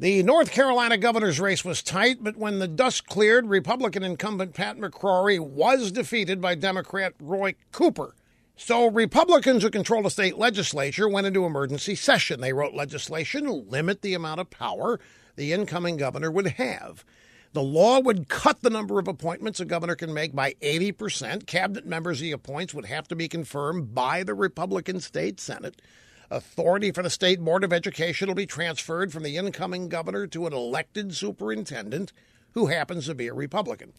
The 0.00 0.22
North 0.22 0.52
Carolina 0.52 0.96
governor's 0.96 1.40
race 1.40 1.64
was 1.64 1.82
tight, 1.82 2.18
but 2.22 2.36
when 2.36 2.60
the 2.60 2.68
dust 2.68 3.06
cleared, 3.06 3.48
Republican 3.48 4.04
incumbent 4.04 4.54
Pat 4.54 4.78
McCrory 4.78 5.40
was 5.40 5.90
defeated 5.90 6.40
by 6.40 6.54
Democrat 6.54 7.14
Roy 7.18 7.56
Cooper. 7.72 8.14
So, 8.54 8.88
Republicans 8.88 9.64
who 9.64 9.70
control 9.70 10.04
the 10.04 10.10
state 10.10 10.38
legislature 10.38 11.08
went 11.08 11.26
into 11.26 11.44
emergency 11.44 11.96
session. 11.96 12.40
They 12.40 12.52
wrote 12.52 12.74
legislation 12.74 13.46
to 13.46 13.52
limit 13.52 14.02
the 14.02 14.14
amount 14.14 14.38
of 14.38 14.50
power 14.50 15.00
the 15.34 15.52
incoming 15.52 15.96
governor 15.96 16.30
would 16.30 16.46
have. 16.46 17.04
The 17.52 17.62
law 17.62 17.98
would 17.98 18.28
cut 18.28 18.62
the 18.62 18.70
number 18.70 19.00
of 19.00 19.08
appointments 19.08 19.58
a 19.58 19.64
governor 19.64 19.96
can 19.96 20.14
make 20.14 20.32
by 20.32 20.54
80%. 20.62 21.46
Cabinet 21.46 21.86
members 21.86 22.20
he 22.20 22.30
appoints 22.30 22.72
would 22.72 22.86
have 22.86 23.08
to 23.08 23.16
be 23.16 23.26
confirmed 23.26 23.96
by 23.96 24.22
the 24.22 24.34
Republican 24.34 25.00
state 25.00 25.40
Senate. 25.40 25.82
Authority 26.30 26.92
for 26.92 27.02
the 27.02 27.08
State 27.08 27.40
Board 27.40 27.64
of 27.64 27.72
Education 27.72 28.28
will 28.28 28.34
be 28.34 28.44
transferred 28.44 29.12
from 29.12 29.22
the 29.22 29.38
incoming 29.38 29.88
governor 29.88 30.26
to 30.26 30.46
an 30.46 30.52
elected 30.52 31.14
superintendent 31.14 32.12
who 32.52 32.66
happens 32.66 33.06
to 33.06 33.14
be 33.14 33.28
a 33.28 33.34
Republican. 33.34 33.94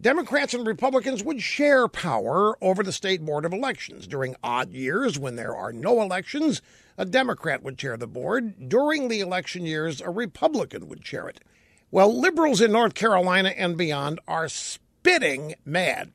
Democrats 0.00 0.54
and 0.54 0.66
Republicans 0.66 1.22
would 1.22 1.42
share 1.42 1.88
power 1.88 2.56
over 2.64 2.82
the 2.82 2.90
State 2.90 3.24
Board 3.24 3.44
of 3.44 3.52
Elections. 3.52 4.06
During 4.06 4.34
odd 4.42 4.72
years, 4.72 5.18
when 5.18 5.36
there 5.36 5.54
are 5.54 5.74
no 5.74 6.00
elections, 6.00 6.62
a 6.96 7.04
Democrat 7.04 7.62
would 7.62 7.76
chair 7.76 7.98
the 7.98 8.06
board. 8.06 8.70
During 8.70 9.08
the 9.08 9.20
election 9.20 9.66
years, 9.66 10.00
a 10.00 10.08
Republican 10.08 10.88
would 10.88 11.02
chair 11.02 11.28
it. 11.28 11.40
Well, 11.90 12.18
liberals 12.18 12.62
in 12.62 12.72
North 12.72 12.94
Carolina 12.94 13.50
and 13.50 13.76
beyond 13.76 14.20
are 14.26 14.48
spitting 14.48 15.54
mad. 15.66 16.12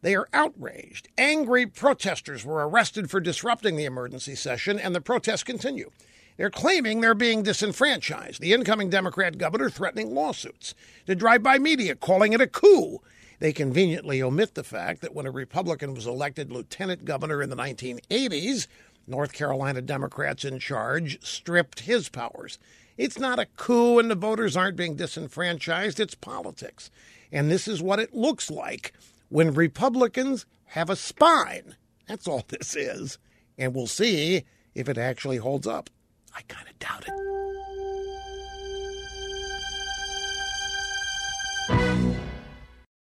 They 0.00 0.14
are 0.14 0.28
outraged. 0.32 1.08
Angry 1.18 1.66
protesters 1.66 2.44
were 2.44 2.68
arrested 2.68 3.10
for 3.10 3.20
disrupting 3.20 3.76
the 3.76 3.84
emergency 3.84 4.34
session, 4.36 4.78
and 4.78 4.94
the 4.94 5.00
protests 5.00 5.42
continue. 5.42 5.90
They're 6.36 6.50
claiming 6.50 7.00
they're 7.00 7.14
being 7.14 7.42
disenfranchised. 7.42 8.40
The 8.40 8.52
incoming 8.52 8.90
Democrat 8.90 9.38
governor 9.38 9.68
threatening 9.68 10.14
lawsuits. 10.14 10.74
The 11.06 11.16
drive 11.16 11.42
by 11.42 11.58
media 11.58 11.96
calling 11.96 12.32
it 12.32 12.40
a 12.40 12.46
coup. 12.46 13.00
They 13.40 13.52
conveniently 13.52 14.22
omit 14.22 14.54
the 14.54 14.62
fact 14.62 15.00
that 15.00 15.14
when 15.14 15.26
a 15.26 15.32
Republican 15.32 15.94
was 15.94 16.06
elected 16.06 16.52
lieutenant 16.52 17.04
governor 17.04 17.42
in 17.42 17.50
the 17.50 17.56
1980s, 17.56 18.68
North 19.08 19.32
Carolina 19.32 19.82
Democrats 19.82 20.44
in 20.44 20.60
charge 20.60 21.24
stripped 21.24 21.80
his 21.80 22.08
powers. 22.08 22.58
It's 22.96 23.18
not 23.18 23.38
a 23.38 23.46
coup 23.56 23.98
and 23.98 24.10
the 24.10 24.14
voters 24.14 24.56
aren't 24.56 24.76
being 24.76 24.94
disenfranchised, 24.94 25.98
it's 25.98 26.14
politics. 26.14 26.90
And 27.32 27.50
this 27.50 27.66
is 27.66 27.82
what 27.82 27.98
it 27.98 28.14
looks 28.14 28.48
like 28.50 28.92
when 29.28 29.52
Republicans 29.52 30.46
have 30.66 30.90
a 30.90 30.96
spine. 30.96 31.76
That's 32.06 32.28
all 32.28 32.44
this 32.48 32.76
is. 32.76 33.18
And 33.56 33.74
we'll 33.74 33.86
see 33.86 34.44
if 34.74 34.88
it 34.88 34.98
actually 34.98 35.38
holds 35.38 35.66
up. 35.66 35.90
I 36.34 36.42
kind 36.42 36.68
of 36.68 36.78
doubt 36.78 37.08
it. 37.08 37.47